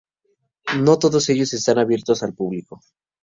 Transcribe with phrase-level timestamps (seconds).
[0.83, 2.81] No todos ellos están abiertos al público.